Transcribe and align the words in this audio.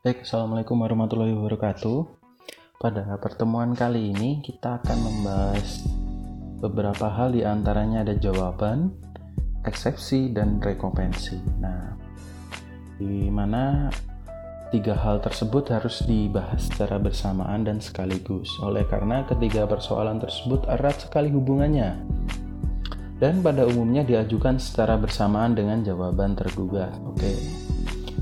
Baik, 0.00 0.24
Assalamualaikum 0.24 0.80
warahmatullahi 0.80 1.36
wabarakatuh. 1.36 2.08
Pada 2.80 3.20
pertemuan 3.20 3.76
kali 3.76 4.16
ini 4.16 4.40
kita 4.40 4.80
akan 4.80 4.96
membahas 4.96 5.84
beberapa 6.56 7.12
hal 7.12 7.36
di 7.36 7.44
antaranya 7.44 8.00
ada 8.00 8.16
jawaban, 8.16 8.96
eksepsi, 9.68 10.32
dan 10.32 10.56
rekompensi. 10.56 11.36
Nah, 11.60 12.00
di 12.96 13.28
mana 13.28 13.92
tiga 14.72 14.96
hal 14.96 15.20
tersebut 15.20 15.68
harus 15.68 16.00
dibahas 16.08 16.72
secara 16.72 16.96
bersamaan 16.96 17.68
dan 17.68 17.76
sekaligus. 17.84 18.48
Oleh 18.64 18.88
karena 18.88 19.28
ketiga 19.28 19.68
persoalan 19.68 20.16
tersebut 20.16 20.64
erat 20.64 20.96
sekali 20.96 21.28
hubungannya 21.28 22.00
dan 23.20 23.44
pada 23.44 23.68
umumnya 23.68 24.00
diajukan 24.00 24.56
secara 24.56 24.96
bersamaan 24.96 25.52
dengan 25.52 25.84
jawaban 25.84 26.32
tergugat. 26.32 26.96
Oke. 27.04 27.59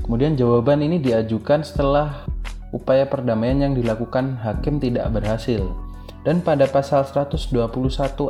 Kemudian 0.09 0.33
jawaban 0.33 0.81
ini 0.81 0.97
diajukan 0.97 1.61
setelah 1.61 2.25
upaya 2.73 3.05
perdamaian 3.05 3.69
yang 3.69 3.77
dilakukan 3.77 4.41
hakim 4.41 4.81
tidak 4.81 5.05
berhasil. 5.13 5.69
Dan 6.25 6.41
pada 6.41 6.65
pasal 6.65 7.05
121 7.05 7.45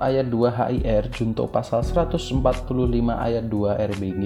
ayat 0.04 0.28
2 0.28 0.60
HIR 0.60 1.08
junto 1.16 1.48
pasal 1.48 1.80
145 1.88 2.36
ayat 3.16 3.48
2 3.48 3.96
RBG 3.96 4.26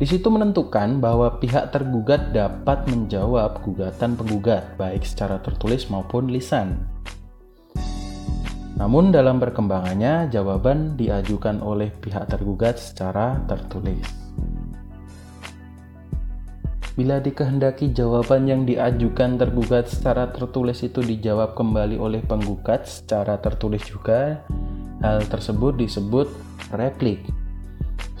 di 0.00 0.06
situ 0.08 0.32
menentukan 0.32 0.96
bahwa 0.96 1.36
pihak 1.36 1.76
tergugat 1.76 2.32
dapat 2.32 2.88
menjawab 2.88 3.60
gugatan 3.60 4.16
penggugat 4.16 4.80
baik 4.80 5.04
secara 5.04 5.36
tertulis 5.44 5.92
maupun 5.92 6.32
lisan. 6.32 6.88
Namun 8.80 9.12
dalam 9.12 9.36
perkembangannya 9.44 10.32
jawaban 10.32 10.96
diajukan 10.96 11.60
oleh 11.60 11.92
pihak 11.92 12.32
tergugat 12.32 12.80
secara 12.80 13.44
tertulis. 13.44 14.25
Bila 16.96 17.20
dikehendaki 17.20 17.92
jawaban 17.92 18.48
yang 18.48 18.64
diajukan 18.64 19.36
tergugat 19.36 19.92
secara 19.92 20.32
tertulis 20.32 20.80
itu 20.80 21.04
dijawab 21.04 21.52
kembali 21.52 22.00
oleh 22.00 22.24
penggugat 22.24 22.88
secara 22.88 23.36
tertulis 23.36 23.84
juga, 23.84 24.40
hal 25.04 25.20
tersebut 25.28 25.76
disebut 25.76 26.24
replik. 26.72 27.20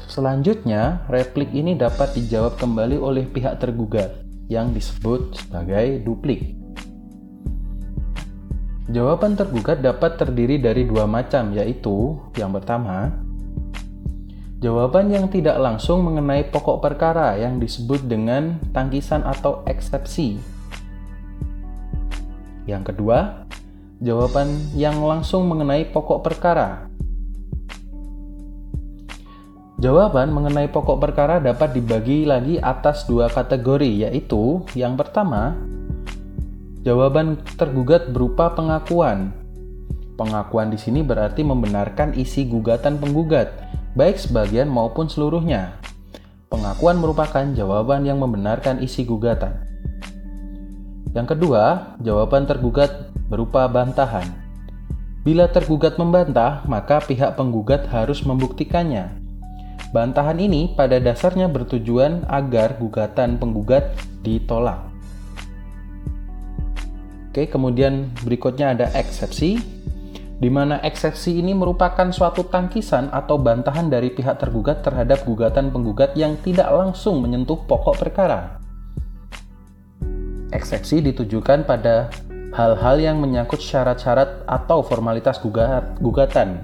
Selanjutnya, 0.04 1.00
replik 1.08 1.48
ini 1.56 1.72
dapat 1.72 2.20
dijawab 2.20 2.60
kembali 2.60 3.00
oleh 3.00 3.24
pihak 3.24 3.64
tergugat 3.64 4.12
yang 4.52 4.76
disebut 4.76 5.32
sebagai 5.40 6.04
duplik. 6.04 6.52
Jawaban 8.92 9.40
tergugat 9.40 9.80
dapat 9.80 10.20
terdiri 10.20 10.60
dari 10.60 10.84
dua 10.84 11.08
macam, 11.08 11.48
yaitu 11.56 12.20
yang 12.36 12.52
pertama, 12.52 13.24
Jawaban 14.56 15.12
yang 15.12 15.28
tidak 15.28 15.60
langsung 15.60 16.00
mengenai 16.00 16.48
pokok 16.48 16.80
perkara 16.80 17.36
yang 17.36 17.60
disebut 17.60 18.08
dengan 18.08 18.56
tangkisan 18.72 19.20
atau 19.20 19.60
eksepsi. 19.68 20.40
Yang 22.64 22.82
kedua, 22.88 23.44
jawaban 24.00 24.56
yang 24.72 24.96
langsung 25.04 25.44
mengenai 25.44 25.92
pokok 25.92 26.24
perkara. 26.24 26.88
Jawaban 29.76 30.32
mengenai 30.32 30.72
pokok 30.72 31.04
perkara 31.04 31.36
dapat 31.36 31.76
dibagi 31.76 32.24
lagi 32.24 32.56
atas 32.56 33.04
dua 33.04 33.28
kategori, 33.28 34.08
yaitu 34.08 34.64
yang 34.72 34.96
pertama, 34.96 35.52
jawaban 36.80 37.36
tergugat 37.60 38.08
berupa 38.08 38.56
pengakuan. 38.56 39.36
Pengakuan 40.16 40.72
di 40.72 40.80
sini 40.80 41.04
berarti 41.04 41.44
membenarkan 41.44 42.16
isi 42.16 42.48
gugatan 42.48 42.96
penggugat 42.96 43.65
baik 43.96 44.20
sebagian 44.20 44.68
maupun 44.68 45.08
seluruhnya. 45.08 45.80
Pengakuan 46.52 47.00
merupakan 47.00 47.42
jawaban 47.56 48.04
yang 48.04 48.20
membenarkan 48.20 48.84
isi 48.84 49.08
gugatan. 49.08 49.56
Yang 51.16 51.32
kedua, 51.32 51.96
jawaban 52.04 52.44
tergugat 52.44 53.08
berupa 53.32 53.64
bantahan. 53.66 54.28
Bila 55.24 55.48
tergugat 55.50 55.96
membantah, 55.96 56.62
maka 56.68 57.02
pihak 57.02 57.34
penggugat 57.34 57.88
harus 57.88 58.22
membuktikannya. 58.22 59.10
Bantahan 59.90 60.38
ini 60.38 60.76
pada 60.76 61.00
dasarnya 61.00 61.48
bertujuan 61.48 62.28
agar 62.28 62.76
gugatan 62.76 63.40
penggugat 63.40 63.96
ditolak. 64.20 64.86
Oke, 67.32 67.48
kemudian 67.48 68.12
berikutnya 68.22 68.76
ada 68.76 68.86
eksepsi 68.92 69.75
di 70.36 70.52
mana 70.52 70.84
eksepsi 70.84 71.40
ini 71.40 71.56
merupakan 71.56 72.12
suatu 72.12 72.44
tangkisan 72.44 73.08
atau 73.08 73.40
bantahan 73.40 73.88
dari 73.88 74.12
pihak 74.12 74.36
tergugat 74.36 74.84
terhadap 74.84 75.24
gugatan 75.24 75.72
penggugat 75.72 76.12
yang 76.12 76.36
tidak 76.44 76.68
langsung 76.68 77.24
menyentuh 77.24 77.56
pokok 77.64 77.96
perkara. 77.96 78.60
Eksepsi 80.52 81.00
ditujukan 81.00 81.64
pada 81.64 82.12
hal-hal 82.52 82.96
yang 83.00 83.16
menyangkut 83.16 83.64
syarat-syarat 83.64 84.44
atau 84.44 84.84
formalitas 84.84 85.40
gugatan, 86.00 86.60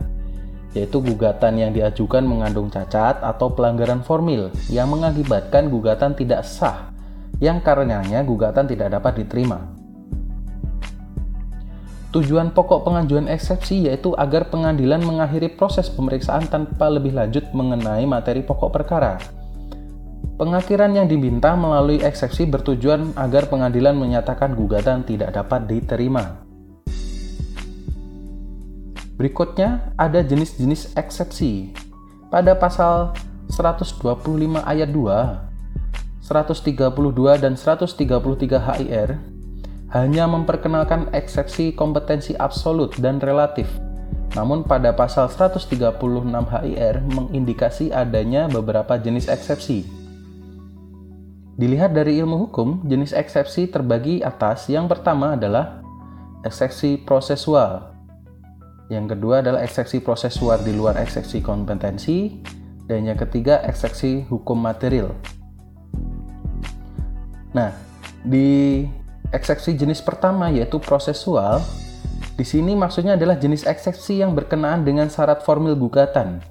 yaitu 0.76 1.00
gugatan 1.00 1.56
yang 1.56 1.72
diajukan 1.72 2.24
mengandung 2.24 2.68
cacat 2.68 3.24
atau 3.24 3.52
pelanggaran 3.56 4.04
formil 4.04 4.52
yang 4.68 4.92
mengakibatkan 4.92 5.72
gugatan 5.72 6.12
tidak 6.12 6.44
sah, 6.44 6.92
yang 7.40 7.64
karenanya 7.64 8.20
gugatan 8.20 8.68
tidak 8.68 8.92
dapat 8.92 9.24
diterima. 9.24 9.71
Tujuan 12.12 12.52
pokok 12.52 12.84
pengajuan 12.84 13.24
eksepsi 13.24 13.88
yaitu 13.88 14.12
agar 14.20 14.52
pengadilan 14.52 15.00
mengakhiri 15.00 15.48
proses 15.56 15.88
pemeriksaan 15.88 16.44
tanpa 16.44 16.92
lebih 16.92 17.16
lanjut 17.16 17.48
mengenai 17.56 18.04
materi 18.04 18.44
pokok 18.44 18.68
perkara. 18.68 19.16
Pengakhiran 20.36 20.92
yang 20.92 21.08
diminta 21.08 21.56
melalui 21.56 22.04
eksepsi 22.04 22.44
bertujuan 22.44 23.16
agar 23.16 23.48
pengadilan 23.48 23.96
menyatakan 23.96 24.52
gugatan 24.52 25.08
tidak 25.08 25.32
dapat 25.32 25.64
diterima. 25.64 26.44
Berikutnya 29.16 29.96
ada 29.96 30.20
jenis-jenis 30.20 30.92
eksepsi. 30.92 31.72
Pada 32.28 32.52
pasal 32.52 33.16
125 33.48 34.04
ayat 34.68 34.88
2, 34.92 36.28
132 36.28 37.40
dan 37.40 37.56
133 37.56 38.60
HIR 38.60 39.31
hanya 39.92 40.24
memperkenalkan 40.24 41.12
eksepsi 41.12 41.76
kompetensi 41.76 42.32
absolut 42.40 42.96
dan 42.96 43.20
relatif. 43.20 43.68
Namun 44.32 44.64
pada 44.64 44.96
pasal 44.96 45.28
136 45.28 45.68
HIR 46.32 47.04
mengindikasi 47.04 47.92
adanya 47.92 48.48
beberapa 48.48 48.96
jenis 48.96 49.28
eksepsi. 49.28 49.84
Dilihat 51.60 51.92
dari 51.92 52.16
ilmu 52.16 52.48
hukum, 52.48 52.88
jenis 52.88 53.12
eksepsi 53.12 53.68
terbagi 53.68 54.24
atas 54.24 54.72
yang 54.72 54.88
pertama 54.88 55.36
adalah 55.36 55.84
eksepsi 56.48 57.04
prosesual. 57.04 57.92
Yang 58.88 59.16
kedua 59.16 59.44
adalah 59.44 59.60
eksepsi 59.60 60.00
prosesual 60.00 60.64
di 60.64 60.72
luar 60.72 60.96
eksepsi 60.96 61.44
kompetensi. 61.44 62.40
Dan 62.88 63.06
yang 63.06 63.20
ketiga 63.20 63.62
eksepsi 63.68 64.26
hukum 64.26 64.58
material. 64.58 65.14
Nah, 67.52 67.70
di 68.24 68.84
Eksepsi 69.32 69.72
jenis 69.72 70.04
pertama 70.04 70.52
yaitu 70.52 70.76
prosesual. 70.76 71.64
Di 72.36 72.44
sini 72.44 72.76
maksudnya 72.76 73.16
adalah 73.16 73.40
jenis 73.40 73.64
eksepsi 73.64 74.20
yang 74.20 74.36
berkenaan 74.36 74.84
dengan 74.84 75.08
syarat 75.08 75.40
formil 75.40 75.72
gugatan. 75.72 76.44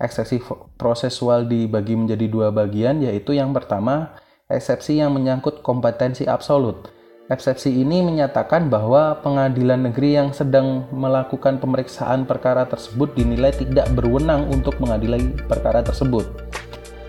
Eksepsi 0.00 0.40
prosesual 0.80 1.44
dibagi 1.44 1.92
menjadi 1.92 2.24
dua 2.24 2.48
bagian 2.48 3.04
yaitu 3.04 3.36
yang 3.36 3.52
pertama 3.52 4.16
eksepsi 4.48 4.96
yang 4.96 5.12
menyangkut 5.12 5.60
kompetensi 5.60 6.24
absolut. 6.24 6.88
Eksepsi 7.24 7.72
ini 7.72 8.04
menyatakan 8.04 8.68
bahwa 8.68 9.16
pengadilan 9.24 9.88
negeri 9.88 10.20
yang 10.20 10.32
sedang 10.36 10.84
melakukan 10.92 11.56
pemeriksaan 11.56 12.28
perkara 12.28 12.68
tersebut 12.68 13.16
dinilai 13.16 13.52
tidak 13.52 13.88
berwenang 13.96 14.48
untuk 14.52 14.76
mengadili 14.80 15.32
perkara 15.48 15.80
tersebut. 15.80 16.28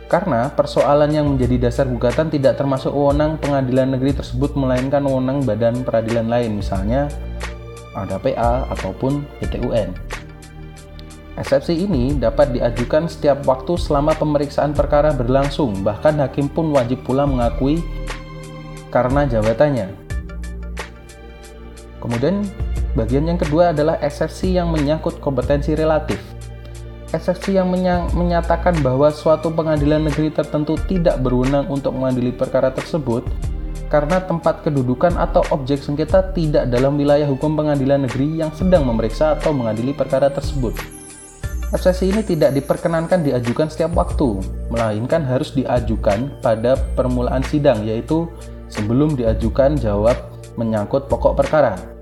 Karena 0.06 0.54
persoalan 0.54 1.10
yang 1.10 1.26
menjadi 1.34 1.70
dasar 1.70 1.90
gugatan 1.90 2.30
tidak 2.30 2.62
termasuk 2.62 2.94
wewenang 2.94 3.42
pengadilan 3.42 3.98
negeri 3.98 4.14
tersebut 4.14 4.54
melainkan 4.54 5.02
wewenang 5.02 5.42
badan 5.42 5.82
peradilan 5.82 6.30
lain 6.30 6.62
misalnya 6.62 7.10
ada 7.98 8.22
PA 8.22 8.70
ataupun 8.70 9.26
PTUN. 9.42 9.90
Eksepsi 11.36 11.84
ini 11.84 12.16
dapat 12.16 12.54
diajukan 12.56 13.10
setiap 13.12 13.44
waktu 13.44 13.76
selama 13.76 14.16
pemeriksaan 14.16 14.72
perkara 14.72 15.12
berlangsung, 15.12 15.84
bahkan 15.84 16.16
hakim 16.22 16.48
pun 16.48 16.72
wajib 16.72 17.04
pula 17.04 17.28
mengakui 17.28 17.84
karena 18.94 19.28
jabatannya. 19.28 19.92
Kemudian 22.00 22.46
bagian 22.94 23.26
yang 23.26 23.42
kedua 23.42 23.74
adalah 23.74 24.00
eksepsi 24.00 24.56
yang 24.56 24.70
menyangkut 24.70 25.20
kompetensi 25.20 25.74
relatif 25.76 26.35
eksepsi 27.14 27.58
yang 27.58 27.70
menyatakan 28.14 28.82
bahwa 28.82 29.14
suatu 29.14 29.54
pengadilan 29.54 30.10
negeri 30.10 30.34
tertentu 30.34 30.80
tidak 30.90 31.22
berwenang 31.22 31.70
untuk 31.70 31.94
mengadili 31.94 32.34
perkara 32.34 32.74
tersebut 32.74 33.26
karena 33.88 34.18
tempat 34.20 34.66
kedudukan 34.66 35.14
atau 35.16 35.46
objek 35.54 35.80
sengketa 35.80 36.34
tidak 36.34 36.68
dalam 36.74 36.98
wilayah 36.98 37.30
hukum 37.30 37.54
pengadilan 37.54 38.10
negeri 38.10 38.42
yang 38.42 38.52
sedang 38.52 38.84
memeriksa 38.84 39.38
atau 39.38 39.54
mengadili 39.54 39.94
perkara 39.94 40.28
tersebut. 40.34 40.74
Eksepsi 41.74 42.14
ini 42.14 42.22
tidak 42.22 42.54
diperkenankan 42.56 43.26
diajukan 43.26 43.68
setiap 43.68 43.94
waktu, 43.98 44.38
melainkan 44.70 45.26
harus 45.26 45.52
diajukan 45.54 46.30
pada 46.40 46.78
permulaan 46.94 47.42
sidang, 47.42 47.84
yaitu 47.84 48.30
sebelum 48.70 49.18
diajukan 49.18 49.76
jawab 49.76 50.16
menyangkut 50.56 51.10
pokok 51.10 51.36
perkara. 51.36 51.95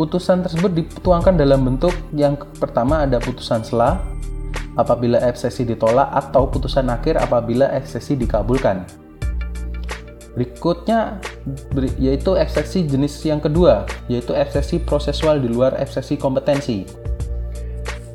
Putusan 0.00 0.40
tersebut 0.40 0.72
dituangkan 0.72 1.36
dalam 1.36 1.60
bentuk 1.60 1.92
yang 2.16 2.32
pertama 2.56 3.04
ada 3.04 3.20
putusan 3.20 3.60
sela 3.60 4.00
apabila 4.72 5.20
eksesi 5.28 5.68
ditolak 5.68 6.08
atau 6.16 6.48
putusan 6.48 6.88
akhir 6.88 7.20
apabila 7.20 7.68
eksesi 7.76 8.16
dikabulkan. 8.16 8.88
Berikutnya 10.32 11.20
yaitu 12.00 12.32
eksepsi 12.32 12.88
jenis 12.88 13.12
yang 13.28 13.44
kedua, 13.44 13.84
yaitu 14.08 14.32
eksepsi 14.32 14.80
prosesual 14.88 15.36
di 15.36 15.52
luar 15.52 15.76
eksepsi 15.76 16.16
kompetensi. 16.16 16.88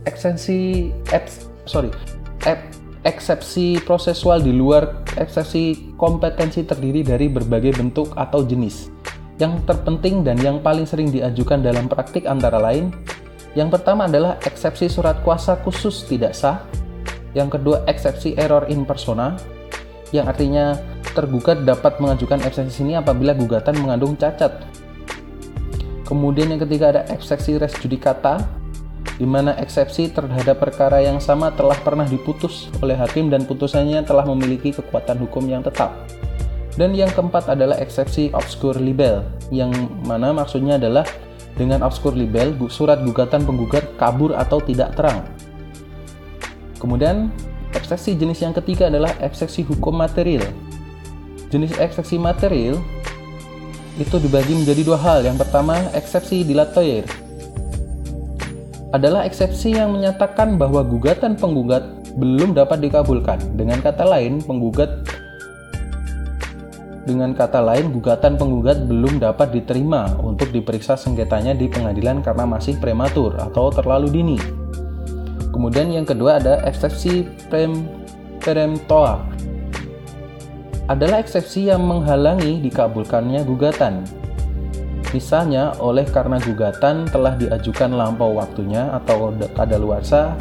Eksepsi 0.10 0.90
eps, 1.14 1.46
sorry, 1.70 1.94
ep, 2.50 2.66
eksepsi 3.06 3.78
prosesual 3.86 4.42
di 4.42 4.58
luar 4.58 5.06
eksepsi 5.22 5.94
kompetensi 6.02 6.66
terdiri 6.66 7.06
dari 7.06 7.30
berbagai 7.30 7.78
bentuk 7.78 8.10
atau 8.18 8.42
jenis. 8.42 8.95
Yang 9.36 9.68
terpenting 9.68 10.24
dan 10.24 10.40
yang 10.40 10.64
paling 10.64 10.88
sering 10.88 11.12
diajukan 11.12 11.60
dalam 11.60 11.92
praktik 11.92 12.24
antara 12.24 12.56
lain, 12.56 12.96
yang 13.56 13.68
pertama 13.68 14.08
adalah 14.08 14.40
eksepsi 14.44 14.88
surat 14.88 15.20
kuasa 15.24 15.60
khusus 15.64 16.08
tidak 16.08 16.32
sah, 16.36 16.64
yang 17.36 17.52
kedua 17.52 17.84
eksepsi 17.88 18.40
error 18.40 18.64
in 18.72 18.88
persona, 18.88 19.36
yang 20.16 20.32
artinya 20.32 20.80
tergugat 21.12 21.68
dapat 21.68 22.00
mengajukan 22.00 22.44
eksepsi 22.48 22.88
ini 22.88 22.96
apabila 22.96 23.36
gugatan 23.36 23.76
mengandung 23.80 24.16
cacat. 24.16 24.64
Kemudian 26.08 26.56
yang 26.56 26.62
ketiga 26.64 26.96
ada 26.96 27.02
eksepsi 27.12 27.60
res 27.60 27.76
judicata, 27.80 28.40
di 29.16 29.24
mana 29.24 29.56
eksepsi 29.60 30.12
terhadap 30.12 30.60
perkara 30.60 31.00
yang 31.00 31.24
sama 31.24 31.52
telah 31.56 31.80
pernah 31.80 32.04
diputus 32.04 32.68
oleh 32.84 33.00
hakim 33.00 33.32
dan 33.32 33.48
putusannya 33.48 34.04
telah 34.04 34.28
memiliki 34.28 34.76
kekuatan 34.76 35.16
hukum 35.24 35.48
yang 35.48 35.64
tetap. 35.64 35.96
Dan 36.76 36.92
yang 36.92 37.08
keempat 37.12 37.48
adalah 37.56 37.80
eksepsi 37.80 38.36
obscure 38.36 38.76
libel, 38.76 39.24
yang 39.48 39.72
mana 40.04 40.36
maksudnya 40.36 40.76
adalah 40.76 41.08
dengan 41.56 41.88
obscure 41.88 42.20
libel, 42.20 42.52
surat 42.68 43.00
gugatan 43.00 43.48
penggugat 43.48 43.96
kabur 43.96 44.36
atau 44.36 44.60
tidak 44.60 44.92
terang. 45.00 45.24
Kemudian, 46.76 47.32
eksepsi 47.72 48.20
jenis 48.20 48.44
yang 48.44 48.52
ketiga 48.52 48.92
adalah 48.92 49.16
eksepsi 49.24 49.64
hukum 49.64 49.96
material. 49.96 50.44
Jenis 51.48 51.80
eksepsi 51.80 52.20
material 52.20 52.76
itu 53.96 54.20
dibagi 54.20 54.52
menjadi 54.52 54.82
dua 54.84 55.00
hal. 55.00 55.24
Yang 55.24 55.48
pertama, 55.48 55.80
eksepsi 55.96 56.44
dilatoyer. 56.44 57.08
Adalah 58.92 59.24
eksepsi 59.24 59.80
yang 59.80 59.96
menyatakan 59.96 60.60
bahwa 60.60 60.84
gugatan 60.84 61.40
penggugat 61.40 61.88
belum 62.20 62.52
dapat 62.52 62.84
dikabulkan. 62.84 63.56
Dengan 63.56 63.80
kata 63.80 64.04
lain, 64.04 64.44
penggugat 64.44 65.08
dengan 67.06 67.38
kata 67.38 67.62
lain, 67.62 67.94
gugatan 67.94 68.34
penggugat 68.34 68.90
belum 68.90 69.22
dapat 69.22 69.54
diterima 69.54 70.18
untuk 70.26 70.50
diperiksa 70.50 70.98
sengketanya 70.98 71.54
di 71.54 71.70
pengadilan 71.70 72.26
karena 72.26 72.50
masih 72.50 72.82
prematur 72.82 73.38
atau 73.38 73.70
terlalu 73.70 74.10
dini. 74.10 74.38
Kemudian 75.54 75.94
yang 75.94 76.10
kedua 76.10 76.42
ada 76.42 76.66
eksepsi 76.66 77.30
prem 77.46 77.86
peremptoa. 78.42 79.22
Adalah 80.90 81.22
eksepsi 81.22 81.70
yang 81.70 81.86
menghalangi 81.86 82.58
dikabulkannya 82.66 83.46
gugatan. 83.46 84.02
Misalnya 85.14 85.78
oleh 85.78 86.10
karena 86.10 86.42
gugatan 86.42 87.06
telah 87.06 87.38
diajukan 87.38 87.94
lampau 87.94 88.34
waktunya 88.34 88.90
atau 88.98 89.30
kadaluarsa 89.54 90.34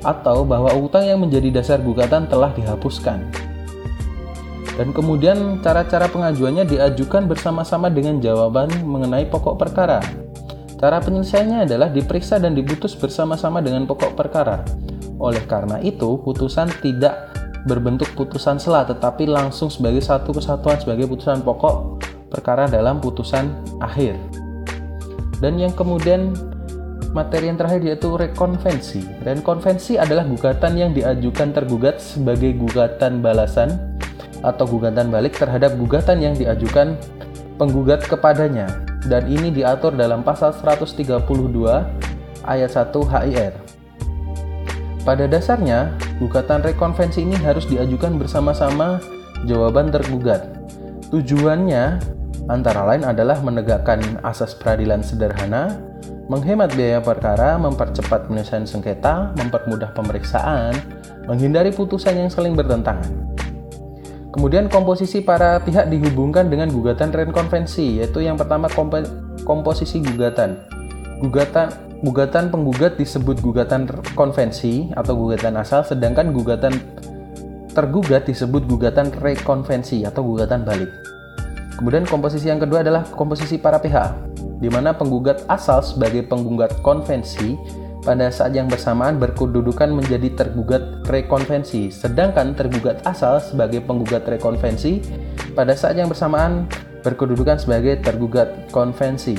atau 0.00 0.48
bahwa 0.48 0.72
utang 0.80 1.04
yang 1.04 1.20
menjadi 1.20 1.60
dasar 1.60 1.78
gugatan 1.84 2.24
telah 2.24 2.48
dihapuskan 2.56 3.49
dan 4.80 4.96
kemudian 4.96 5.60
cara-cara 5.60 6.08
pengajuannya 6.08 6.64
diajukan 6.64 7.28
bersama-sama 7.28 7.92
dengan 7.92 8.16
jawaban 8.16 8.72
mengenai 8.80 9.28
pokok 9.28 9.60
perkara. 9.60 10.00
Cara 10.80 10.96
penyelesaiannya 11.04 11.68
adalah 11.68 11.92
diperiksa 11.92 12.40
dan 12.40 12.56
diputus 12.56 12.96
bersama-sama 12.96 13.60
dengan 13.60 13.84
pokok 13.84 14.16
perkara. 14.16 14.64
Oleh 15.20 15.44
karena 15.44 15.76
itu, 15.84 16.16
putusan 16.24 16.72
tidak 16.80 17.28
berbentuk 17.68 18.08
putusan 18.16 18.56
sela 18.56 18.88
tetapi 18.88 19.28
langsung 19.28 19.68
sebagai 19.68 20.00
satu 20.00 20.32
kesatuan 20.32 20.80
sebagai 20.80 21.04
putusan 21.04 21.44
pokok 21.44 22.00
perkara 22.32 22.64
dalam 22.64 23.04
putusan 23.04 23.52
akhir. 23.84 24.16
Dan 25.44 25.60
yang 25.60 25.76
kemudian 25.76 26.32
materi 27.12 27.52
yang 27.52 27.60
terakhir 27.60 27.84
yaitu 27.84 28.16
rekonvensi. 28.16 29.04
Rekonvensi 29.28 30.00
adalah 30.00 30.24
gugatan 30.24 30.72
yang 30.72 30.96
diajukan 30.96 31.52
tergugat 31.52 32.00
sebagai 32.00 32.56
gugatan 32.56 33.20
balasan 33.20 33.89
atau 34.40 34.64
gugatan 34.66 35.12
balik 35.12 35.36
terhadap 35.36 35.76
gugatan 35.76 36.20
yang 36.20 36.34
diajukan 36.36 36.96
penggugat 37.60 38.04
kepadanya 38.08 38.68
dan 39.08 39.28
ini 39.28 39.52
diatur 39.52 39.92
dalam 39.96 40.20
pasal 40.20 40.52
132 40.52 41.04
ayat 42.44 42.70
1 42.72 42.92
HIR. 42.92 43.54
Pada 45.00 45.24
dasarnya, 45.24 45.96
gugatan 46.20 46.60
rekonvensi 46.60 47.24
ini 47.24 47.36
harus 47.40 47.64
diajukan 47.64 48.20
bersama-sama 48.20 49.00
jawaban 49.48 49.88
tergugat. 49.88 50.44
Tujuannya 51.08 51.98
antara 52.52 52.84
lain 52.84 53.08
adalah 53.08 53.40
menegakkan 53.40 54.20
asas 54.20 54.52
peradilan 54.52 55.00
sederhana, 55.00 55.80
menghemat 56.28 56.76
biaya 56.76 57.00
perkara, 57.00 57.56
mempercepat 57.56 58.28
penyelesaian 58.28 58.68
sengketa, 58.68 59.32
mempermudah 59.40 59.96
pemeriksaan, 59.96 60.76
menghindari 61.24 61.72
putusan 61.72 62.20
yang 62.20 62.30
saling 62.30 62.52
bertentangan. 62.52 63.08
Kemudian 64.30 64.70
komposisi 64.70 65.26
para 65.26 65.58
pihak 65.58 65.90
dihubungkan 65.90 66.46
dengan 66.46 66.70
gugatan 66.70 67.10
rekonvensi, 67.10 67.98
yaitu 67.98 68.22
yang 68.22 68.38
pertama 68.38 68.70
komposisi 69.42 69.98
gugatan. 69.98 70.62
Gugatan 71.18 71.90
gugatan 72.00 72.48
penggugat 72.48 72.96
disebut 72.96 73.42
gugatan 73.44 73.90
konvensi 74.14 74.88
atau 74.94 75.18
gugatan 75.18 75.58
asal, 75.58 75.82
sedangkan 75.82 76.30
gugatan 76.30 76.78
tergugat 77.74 78.26
disebut 78.26 78.66
gugatan 78.70 79.10
rekonvensi 79.18 80.06
atau 80.06 80.22
gugatan 80.22 80.62
balik. 80.62 80.90
Kemudian 81.76 82.06
komposisi 82.06 82.46
yang 82.46 82.62
kedua 82.62 82.86
adalah 82.86 83.02
komposisi 83.10 83.58
para 83.58 83.82
pihak, 83.82 84.14
di 84.60 84.68
mana 84.70 84.94
penggugat 84.94 85.42
asal 85.50 85.82
sebagai 85.82 86.22
penggugat 86.28 86.76
konvensi 86.84 87.56
pada 88.00 88.32
saat 88.32 88.56
yang 88.56 88.64
bersamaan 88.64 89.20
berkedudukan 89.20 89.92
menjadi 89.92 90.32
tergugat 90.32 91.04
rekonvensi, 91.04 91.92
sedangkan 91.92 92.56
tergugat 92.56 93.04
asal 93.04 93.36
sebagai 93.40 93.84
penggugat 93.84 94.24
rekonvensi 94.24 95.04
pada 95.52 95.76
saat 95.76 96.00
yang 96.00 96.08
bersamaan 96.08 96.64
berkedudukan 97.04 97.60
sebagai 97.60 98.00
tergugat 98.00 98.72
konvensi. 98.72 99.36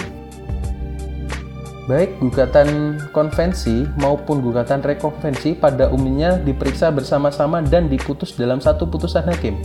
Baik 1.90 2.22
gugatan 2.22 3.02
konvensi 3.10 3.90
maupun 3.98 4.40
gugatan 4.46 4.86
rekonvensi 4.86 5.58
pada 5.58 5.90
umumnya 5.90 6.38
diperiksa 6.38 6.94
bersama-sama 6.94 7.66
dan 7.66 7.90
diputus 7.90 8.38
dalam 8.38 8.62
satu 8.62 8.86
putusan 8.86 9.26
hakim. 9.26 9.58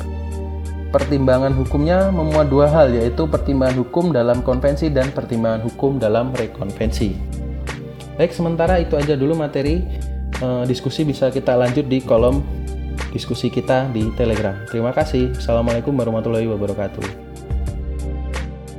Pertimbangan 0.88 1.52
hukumnya 1.52 2.08
memuat 2.08 2.48
dua 2.48 2.72
hal, 2.72 2.88
yaitu 2.96 3.28
pertimbangan 3.28 3.84
hukum 3.84 4.16
dalam 4.16 4.40
konvensi 4.40 4.88
dan 4.88 5.12
pertimbangan 5.12 5.60
hukum 5.68 6.00
dalam 6.00 6.32
rekonvensi. 6.32 7.44
Baik, 8.16 8.32
sementara 8.32 8.80
itu 8.80 8.96
aja 8.96 9.12
dulu 9.12 9.36
materi 9.36 9.84
uh, 10.40 10.64
diskusi 10.64 11.04
bisa 11.04 11.28
kita 11.28 11.52
lanjut 11.52 11.84
di 11.84 12.00
kolom 12.00 12.40
diskusi 13.12 13.52
kita 13.52 13.92
di 13.92 14.08
Telegram. 14.16 14.56
Terima 14.68 14.92
kasih. 14.92 15.36
Assalamualaikum 15.36 15.92
warahmatullahi 15.92 16.48
wabarakatuh. 16.48 17.25